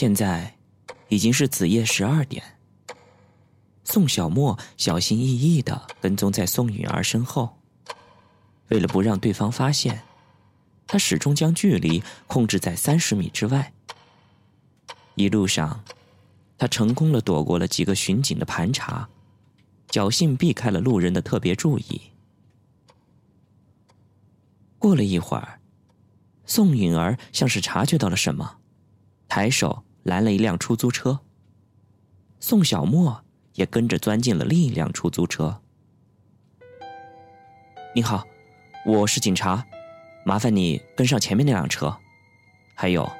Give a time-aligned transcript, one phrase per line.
[0.00, 0.56] 现在
[1.10, 2.42] 已经是子夜十二点。
[3.84, 7.58] 宋小沫小心翼翼的跟踪在宋允儿身后，
[8.68, 10.00] 为了不让对方发现，
[10.86, 13.74] 他始终将距离控制在三十米之外。
[15.16, 15.84] 一路上，
[16.56, 19.06] 他成功的躲过了几个巡警的盘查，
[19.90, 22.00] 侥幸避开了路人的特别注意。
[24.78, 25.60] 过了一会儿，
[26.46, 28.56] 宋允儿像是察觉到了什么，
[29.28, 31.20] 抬手拦了一辆出租车。
[32.38, 33.22] 宋小沫。
[33.54, 35.60] 也跟着钻进了另一辆出租车。
[37.94, 38.24] 你好，
[38.86, 39.62] 我是警察，
[40.24, 41.94] 麻烦你跟上前面那辆车，
[42.74, 43.10] 还有，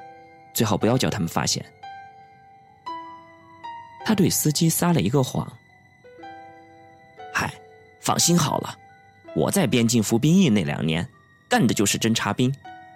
[0.54, 1.62] 最好不要叫他们发现。
[4.04, 5.46] 他对司机撒了一个谎。
[7.34, 7.52] 嗨，
[8.00, 8.78] 放心好了，
[9.34, 11.06] 我在边境服兵役那两年，
[11.50, 12.54] 干的就是侦察兵，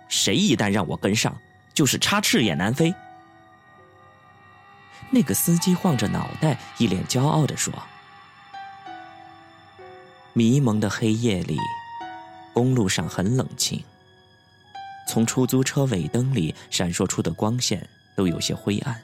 [0.09, 1.37] 谁一旦让我跟上，
[1.75, 2.95] 就是插翅也难飞。
[5.15, 7.73] 那个司机晃着脑袋，一脸骄傲的说
[10.35, 11.57] ：“迷蒙的黑夜里，
[12.53, 13.81] 公路上很冷清。
[15.07, 19.01] 从出租车尾灯里闪烁出的光线都有些灰暗。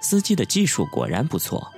[0.00, 1.72] 司机的技术果然不错，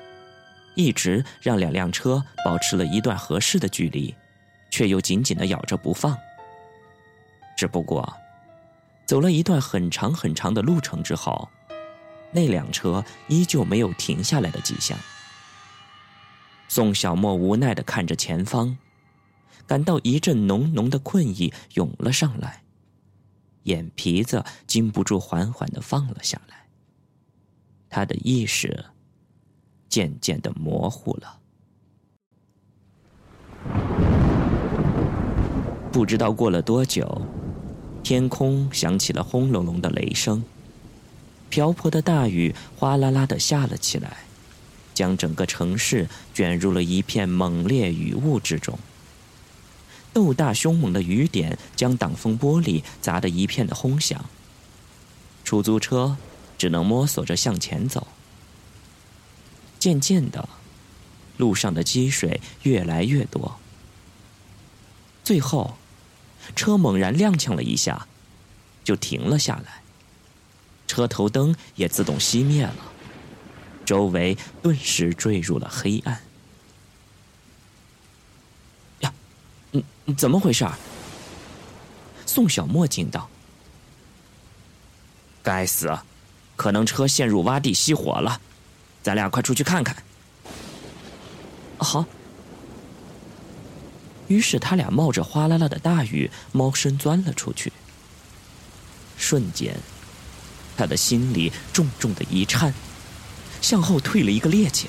[0.74, 4.14] 一直让两辆车保持了一段合适的距离，
[4.70, 6.16] 却又紧紧的咬着不放。
[7.58, 8.10] 只不过，
[9.04, 11.46] 走了一段很长很长的路程之后。”
[12.32, 14.98] 那辆车依旧没有停下来的迹象。
[16.68, 18.78] 宋小沫无奈的看着前方，
[19.66, 22.62] 感到一阵浓浓的困意涌了上来，
[23.64, 26.66] 眼皮子禁不住缓缓的放了下来。
[27.88, 28.84] 他的意识
[29.88, 31.40] 渐渐的模糊了。
[35.90, 37.20] 不知道过了多久，
[38.04, 40.40] 天空响起了轰隆隆的雷声。
[41.50, 44.18] 瓢泼的大雨哗啦啦的下了起来，
[44.94, 48.78] 将整个城市卷入了一片猛烈雨雾之中。
[50.12, 54.24] 豆大凶猛的雨点将挡风玻璃砸得一片的轰响。
[55.44, 56.16] 出租车
[56.56, 58.06] 只能摸索着向前走。
[59.78, 60.48] 渐渐的，
[61.36, 63.58] 路上的积水越来越多。
[65.24, 65.76] 最后，
[66.54, 68.06] 车猛然踉跄了一下，
[68.84, 69.82] 就停了下来。
[70.90, 72.74] 车头灯也自动熄灭了，
[73.84, 76.20] 周围顿时坠入了黑暗。
[79.02, 79.14] 呀，
[79.70, 79.84] 嗯，
[80.16, 80.66] 怎么回事？
[82.26, 83.30] 宋小莫惊道
[85.44, 85.96] ：“该死，
[86.56, 88.40] 可能车陷入洼地熄火了，
[89.00, 89.94] 咱俩快出去看看。”
[91.78, 92.04] 好。
[94.26, 97.72] 于是他俩冒着哗啦啦的大雨，猫身钻了出去。
[99.16, 99.76] 瞬间。
[100.80, 102.72] 他的心里重重的一颤，
[103.60, 104.86] 向后退了一个趔趄。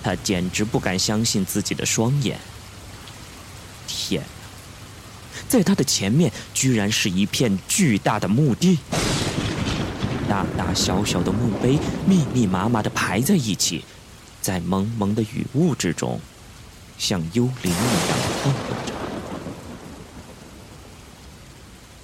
[0.00, 2.38] 他简直不敢相信自己的双眼。
[3.88, 4.22] 天
[5.48, 8.78] 在他的前面居然是一片巨大的墓地，
[10.28, 13.84] 大大小小的墓碑密密麻麻的排在一起，
[14.40, 16.20] 在蒙蒙的雨雾之中，
[16.96, 18.94] 像幽灵一样晃动着。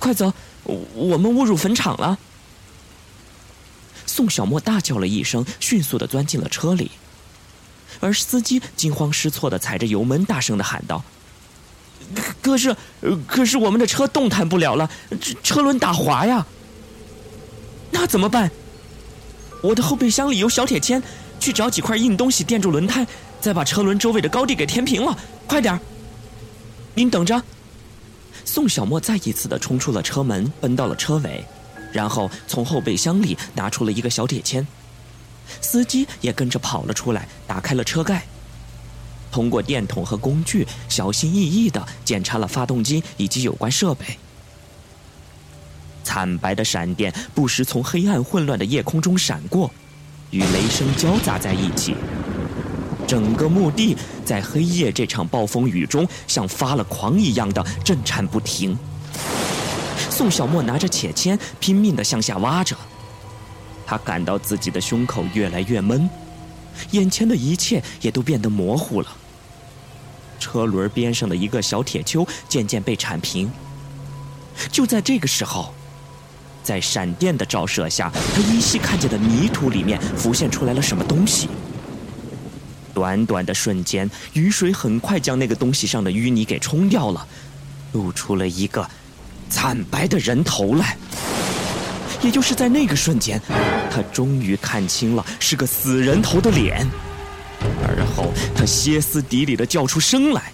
[0.01, 0.33] 快走！
[0.95, 2.17] 我们误入坟场了！
[4.07, 6.91] 宋小沫大叫了一声，迅速的钻进了车里，
[8.01, 11.03] 而司机惊慌失措的踩着油门，大声的喊道
[12.41, 12.77] ：“可是，
[13.27, 14.89] 可是我们的车动弹不了了，
[15.21, 16.47] 车车轮打滑呀！
[17.91, 18.51] 那怎么办？
[19.63, 21.03] 我的后备箱里有小铁签，
[21.41, 23.07] 去找几块硬东西垫住轮胎，
[23.41, 25.19] 再把车轮周围的高地给填平了。
[25.47, 25.79] 快点
[26.95, 27.43] 您等着！”
[28.55, 31.45] 宋小沫再一次的冲出了车门，奔到了车尾，
[31.93, 34.65] 然后从后备箱里拿出了一个小铁签。
[35.61, 38.25] 司机也跟着跑了出来，打开了车盖，
[39.33, 44.17] 通过电筒和工具，小心翼翼的检查了发动机以及有关设备。
[46.05, 49.69] 惨白的闪电不时从黑暗混乱的夜空中闪过，
[50.31, 51.97] 与雷声交杂在一起。
[53.07, 58.77] 整个墓地在黑夜这场暴风雨中，像发了狂一样的震颤不停。
[60.11, 62.77] 宋小沫拿着铁签，拼命的向下挖着。
[63.87, 66.09] 他感到自己的胸口越来越闷，
[66.93, 69.09] 眼前的一切也都变得模糊了。
[70.39, 73.51] 车轮边上的一个小铁丘渐渐被铲平。
[74.71, 75.75] 就在这个时候，
[76.63, 81.49] 在闪电的照射下，他依稀看见的泥土里面浮现出来了什么东西。
[82.95, 87.27] 短短的瞬间，雨水很快将那个东西上的淤泥给冲掉了，
[87.93, 88.89] 露出了一个
[89.51, 90.97] 惨白的人头来。
[92.23, 93.39] 也就是在那个瞬间，
[93.91, 96.87] 他终于看清了是个死人头的脸，
[97.87, 100.51] 而后他歇斯底里的叫出声来：“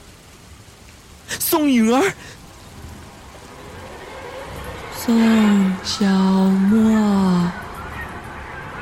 [1.39, 2.13] 宋允儿，
[4.97, 7.53] 宋小沫，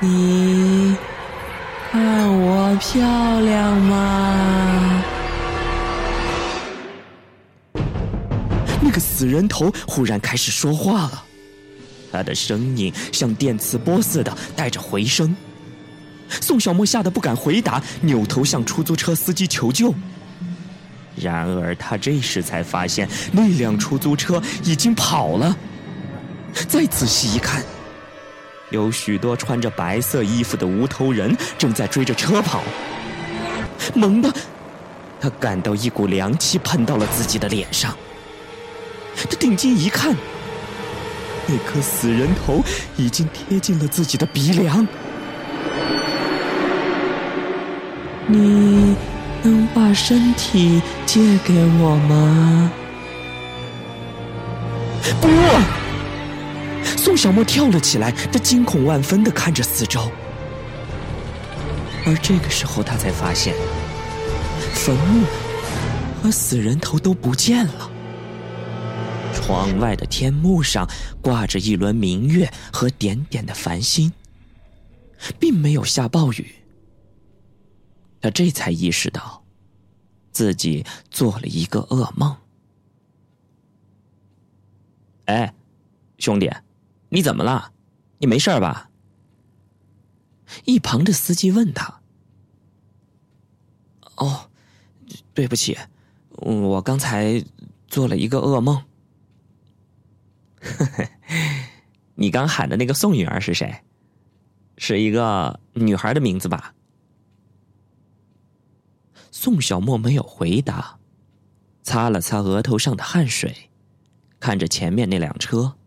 [0.00, 0.96] 你
[1.98, 3.00] 看我漂
[3.40, 5.02] 亮吗？”
[8.80, 11.24] 那个死人头忽然开始说话了。
[12.12, 15.34] 他的声音像电磁波似的带着回声，
[16.40, 19.92] 宋小沫吓得不敢回答，扭头向出租车司机求救。
[21.16, 25.56] 然而他这时才发现，那辆出租车已经跑了。
[26.68, 27.62] 再仔细一看，
[28.70, 32.62] 有许多穿着白色衣服的无头人正在追着车跑。
[33.94, 34.32] 猛地，
[35.20, 37.96] 他感到一股凉气喷到了自己的脸上。
[39.16, 40.14] 他定睛一看。
[41.46, 42.62] 那颗死人头
[42.96, 44.86] 已经贴近了自己的鼻梁。
[48.26, 48.94] 你
[49.42, 52.70] 能把身体借给我吗？
[55.22, 55.28] 不！
[57.18, 60.08] 小莫跳了起来，他惊恐万分的看着四周。
[62.06, 63.56] 而这个时候，他才发现，
[64.72, 65.26] 坟墓
[66.22, 67.90] 和死人头都不见了。
[69.34, 70.88] 窗外的天幕上
[71.20, 74.12] 挂着一轮明月和点点的繁星，
[75.40, 76.54] 并没有下暴雨。
[78.20, 79.42] 他这才意识到，
[80.30, 82.36] 自己做了一个噩梦。
[85.24, 85.52] 哎，
[86.18, 86.48] 兄弟，
[87.08, 87.72] 你怎么了？
[88.18, 88.90] 你没事吧？
[90.64, 92.00] 一旁的司机问他。
[94.16, 94.50] 哦，
[95.32, 95.78] 对不起，
[96.30, 97.44] 我刚才
[97.86, 98.82] 做了一个噩梦。
[102.16, 103.82] 你刚喊的那个宋女儿是谁？
[104.76, 106.74] 是一个女孩的名字吧？
[109.30, 110.98] 宋小沫没有回答，
[111.84, 113.70] 擦了擦额头上的汗水，
[114.40, 115.77] 看着前面那辆车，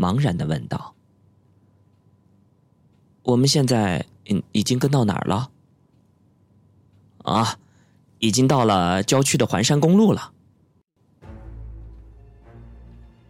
[0.00, 0.94] 茫然的问道
[3.22, 5.50] ：“我们现在已已经跟到哪儿了？”
[7.24, 7.58] 啊，
[8.18, 10.32] 已经到了郊区的环山公路了。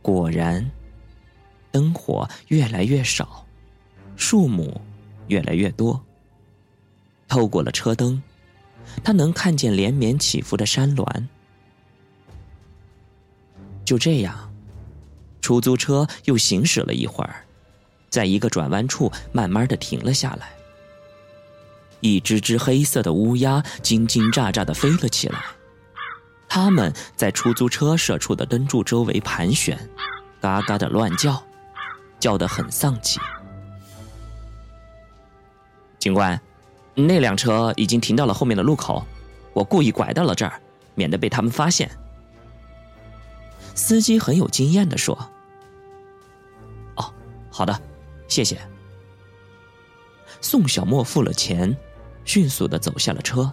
[0.01, 0.71] 果然。
[1.73, 3.47] 灯火越来越少，
[4.17, 4.81] 树木
[5.29, 6.05] 越来越多。
[7.29, 8.21] 透过了车灯，
[9.05, 11.29] 他能看见连绵起伏的山峦。
[13.85, 14.50] 就这样，
[15.41, 17.45] 出租车又行驶了一会儿，
[18.09, 20.51] 在一个转弯处慢慢的停了下来。
[22.01, 25.43] 一只只黑色的乌鸦惊惊乍乍的飞了起来，
[26.49, 29.79] 它们在出租车射出的灯柱周围盘旋，
[30.41, 31.43] 嘎嘎的乱叫。
[32.21, 33.19] 叫得很丧气。
[35.99, 36.39] 警官，
[36.95, 39.03] 那辆车已经停到了后面的路口，
[39.55, 40.61] 我故意拐到了这儿，
[40.95, 41.91] 免得被他们发现。
[43.75, 45.17] 司机很有经验的说
[46.97, 47.13] ：“哦，
[47.51, 47.81] 好的，
[48.29, 48.61] 谢谢。”
[50.41, 51.77] 宋小沫付了钱，
[52.25, 53.53] 迅速的走下了车。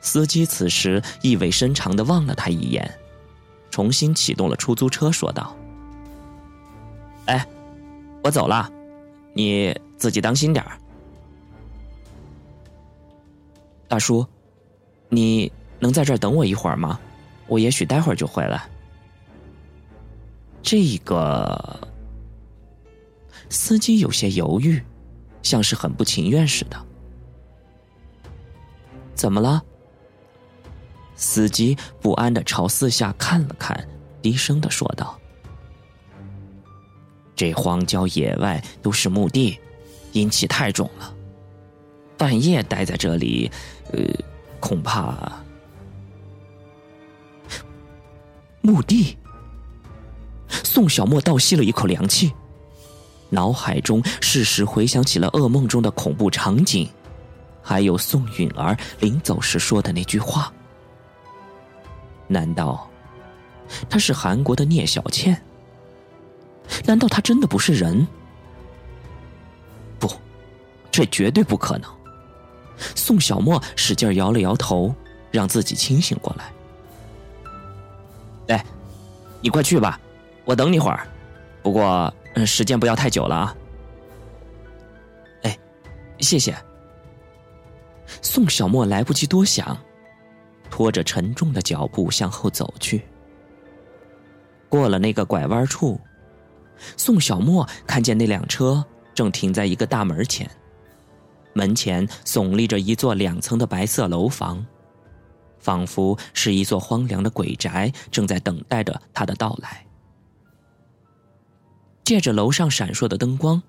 [0.00, 2.98] 司机此时意味深长的望了他一眼，
[3.70, 5.56] 重新启动了出租车，说道。
[7.26, 7.44] 哎，
[8.22, 8.70] 我走了，
[9.32, 10.78] 你自己当心点儿。
[13.88, 14.26] 大叔，
[15.08, 17.00] 你能在这儿等我一会儿吗？
[17.46, 18.68] 我也许待会儿就回来。
[20.62, 21.88] 这个
[23.50, 24.82] 司机有些犹豫，
[25.42, 26.86] 像是很不情愿似的。
[29.14, 29.62] 怎么了？
[31.16, 33.86] 司机不安的朝四下看了看，
[34.22, 35.18] 低声的说道。
[37.36, 39.60] 这荒郊野外都是墓地，
[40.12, 41.14] 阴气太重了。
[42.16, 43.50] 半夜待在这里，
[43.92, 43.98] 呃，
[44.60, 45.43] 恐怕……
[48.64, 49.14] 墓地。
[50.48, 52.32] 宋小沫倒吸了一口凉气，
[53.28, 56.88] 脑海中适时回想起了噩梦中的恐怖场景，
[57.62, 60.50] 还有宋允儿临走时说的那句话。
[62.26, 62.88] 难道
[63.90, 65.38] 她是韩国的聂小倩？
[66.86, 68.06] 难道他真的不是人？
[69.98, 70.10] 不，
[70.90, 71.90] 这绝对不可能。
[72.78, 74.94] 宋小沫使劲摇了摇头，
[75.30, 76.50] 让自己清醒过来。
[79.44, 80.00] 你快去吧，
[80.46, 81.06] 我等你会儿。
[81.62, 82.10] 不过，
[82.46, 83.56] 时间不要太久了啊。
[85.42, 85.58] 哎，
[86.18, 86.56] 谢谢。
[88.22, 89.76] 宋小沫来不及多想，
[90.70, 93.02] 拖着沉重的脚步向后走去。
[94.70, 96.00] 过了那个拐弯处。
[96.96, 98.82] 宋小沫看见那辆车
[99.14, 100.50] 正停在一个大门前，
[101.52, 104.64] 门前耸立着一座两层的白色楼房，
[105.64, 109.86] 仿佛是一座荒凉的鬼宅，正在等待着他的到来。
[112.04, 113.62] 借着楼上闪烁的灯光，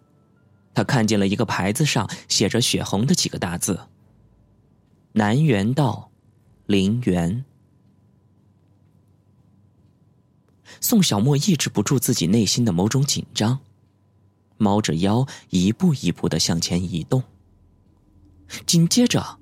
[0.74, 3.80] 他看见了一个牌子上写着血红的几个大字
[5.14, 6.12] ：“南园道，
[6.66, 7.46] 陵园。”
[10.82, 13.60] 宋小沫抑制不住自己内心的某种紧张，
[14.58, 17.24] 猫着腰一步一步的向前移动。
[18.66, 19.40] 紧接着，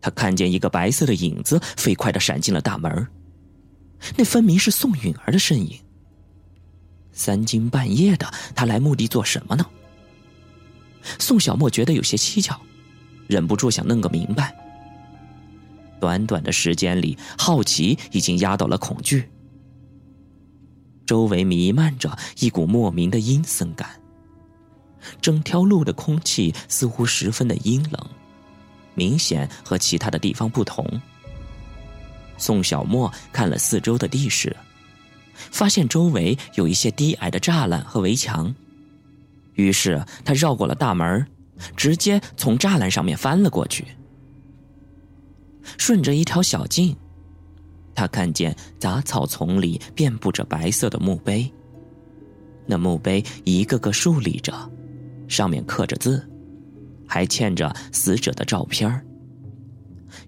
[0.00, 3.06] 他看见一个白色的影子飞快的闪进了大门，
[4.16, 5.78] 那分明是宋允儿的身影。
[7.12, 9.66] 三更半夜的，他来墓地做什么呢？
[11.18, 12.58] 宋小沫觉得有些蹊跷，
[13.26, 14.54] 忍不住想弄个明白。
[16.00, 19.28] 短短的时间里，好奇已经压倒了恐惧。
[21.04, 24.00] 周围弥漫着一股莫名的阴森感，
[25.20, 28.10] 整条路的空气似乎十分的阴冷，
[28.94, 30.84] 明显和其他的地方不同。
[32.36, 34.54] 宋小沫看了四周的地势。
[35.50, 38.54] 发现周围有一些低矮的栅栏和围墙，
[39.54, 41.26] 于是他绕过了大门，
[41.74, 43.86] 直接从栅栏上面翻了过去。
[45.78, 46.94] 顺着一条小径，
[47.94, 51.50] 他看见杂草丛里遍布着白色的墓碑，
[52.66, 54.52] 那墓碑一个个竖立着，
[55.26, 56.28] 上面刻着字，
[57.10, 59.04] 还嵌着死者的照片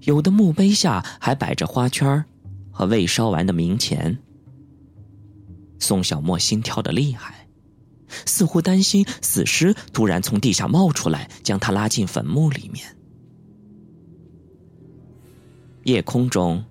[0.01, 2.25] 有的墓碑下还摆着花圈
[2.73, 4.19] 和未烧完的冥钱。
[5.79, 7.47] 宋小沫心跳的厉害，
[8.27, 12.85] 似乎担心死尸突然从地下冒出来，将他拉进坟墓里面。
[15.85, 16.65] 夜空中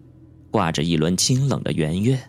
[0.49, 2.19] 挂着一轮清冷的圆月，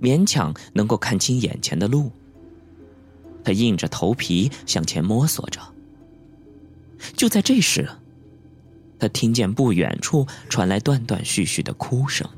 [0.00, 2.10] 勉强能够看清眼前的路。
[3.44, 5.60] 他硬着头皮向前摸索着。
[7.16, 7.88] 就在这时，
[8.98, 12.28] 他听见不远处传来断断续续的哭声。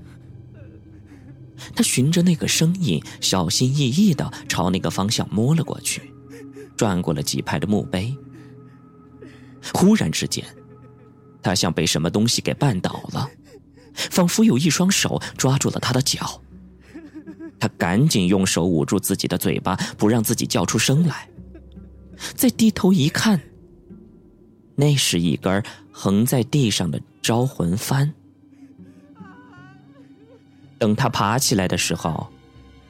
[1.75, 6.13] 他循着那个声音，小心翼翼的朝那个方向摸了过去，
[6.77, 8.17] 转过了几排的墓碑。
[9.73, 10.45] 忽然之间，
[11.41, 13.31] 他像被什么东西给绊倒了，
[13.95, 16.43] 仿佛有一双手抓住了他的脚。
[17.61, 21.29] 他赶紧用手捂住自己的嘴巴，不让自己叫出声来。
[22.35, 23.41] 再低头一看，
[24.75, 28.11] 那是一根横在地上的招魂幡。
[30.79, 32.29] 等他爬起来的时候，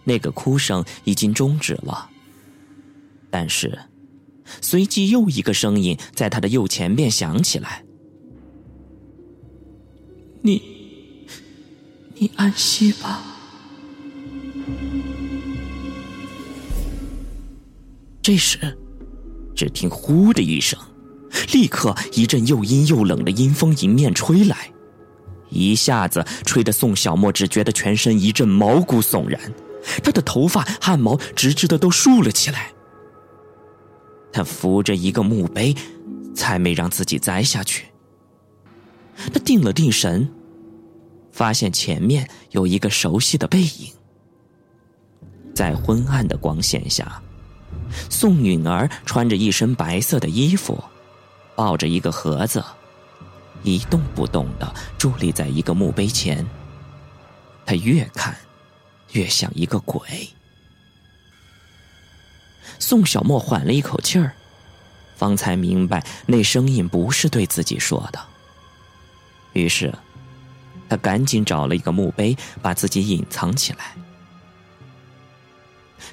[0.04, 2.08] 那个哭声已经终止了。
[3.30, 3.78] 但是，
[4.60, 7.84] 随即又一个声音在他的右前边响起来
[10.42, 10.62] ：“你，
[12.14, 13.22] 你安息吧。”
[18.22, 18.78] 这时，
[19.54, 20.78] 只听“呼”的一声，
[21.52, 24.70] 立刻一阵又阴又冷的阴风迎面吹来。
[25.48, 29.38] 一下子吹得宋小沫只觉得全身一阵毛骨悚然，
[30.02, 32.70] 他的头发汗毛直直的都竖了起来。
[34.32, 35.74] 他扶着一个墓碑，
[36.34, 37.84] 才没让自己栽下去。
[39.30, 40.26] 他定了定神，
[41.30, 43.92] 发现前面有一个熟悉的背影。
[45.54, 47.22] 在昏暗的光线下，
[48.08, 50.82] 宋允儿穿着一身白色的衣服，
[51.54, 52.64] 抱着一个盒子。
[53.62, 56.44] 一动不动的伫立在一个墓碑前，
[57.64, 58.36] 他越看
[59.12, 60.00] 越像一个鬼。
[62.80, 64.32] 宋小沫缓了一口气儿，
[65.16, 68.18] 方才明白那声音不是对自己说的。
[69.52, 69.94] 于是，
[70.88, 73.94] 他赶紧找了一个墓碑，把自己隐藏起来。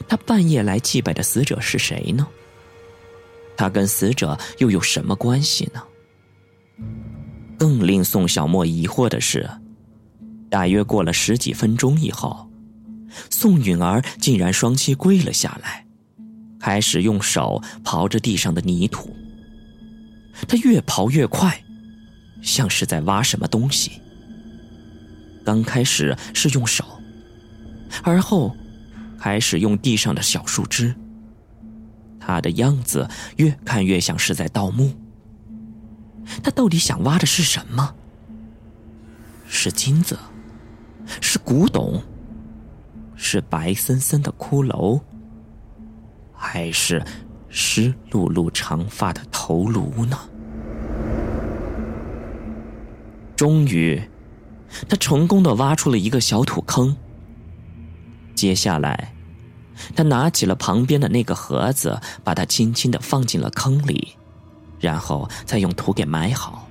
[0.07, 2.27] 他半夜来祭拜的死者是谁呢？
[3.59, 5.83] 他跟死者又有什么关系呢？
[7.57, 9.49] 更令宋小沫疑惑的是，
[10.49, 12.49] 大约过了十几分钟以后，
[13.29, 15.85] 宋允儿竟然双膝跪了下来，
[16.57, 19.13] 开始用手刨着地上的泥土。
[20.47, 21.61] 他越刨越快，
[22.41, 23.91] 像是在挖什么东西。
[25.43, 26.85] 刚开始是用手，
[28.03, 28.55] 而后
[29.19, 30.95] 开始用地上的小树枝。
[32.29, 34.93] 他的样子越看越像是在盗墓。
[36.43, 37.95] 他到底想挖的是什么？
[39.47, 40.17] 是金子，
[41.19, 42.03] 是古董，
[43.15, 45.01] 是白森森的骷髅，
[46.31, 47.03] 还是
[47.49, 50.19] 湿漉漉长发的头颅呢？
[53.35, 53.99] 终于，
[54.87, 56.95] 他成功的挖出了一个小土坑。
[58.35, 59.15] 接下来，
[59.95, 64.15] 他拿起了旁边的那个盒子，把它轻轻的放进了坑里，
[64.79, 66.67] 然后再用土给埋好。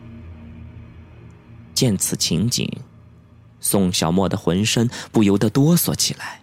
[1.75, 2.71] 见此情景，
[3.61, 6.41] 宋小沫的浑身不由得哆嗦起来。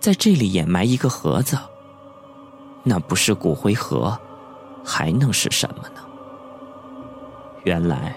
[0.00, 1.58] 在这里掩埋一个盒子，
[2.82, 4.18] 那不是骨灰盒，
[4.84, 6.00] 还能是什么呢？
[7.64, 8.14] 原来，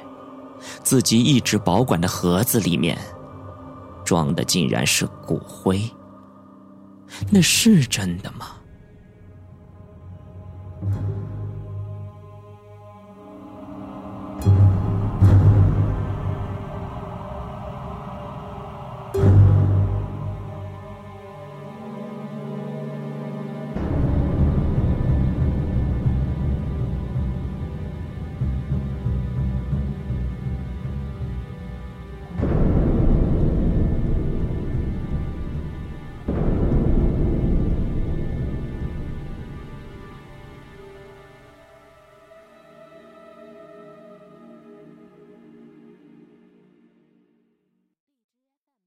[0.84, 2.98] 自己一直保管的盒子里面，
[4.04, 5.82] 装的竟然是骨灰。
[7.30, 8.56] 那是真的吗？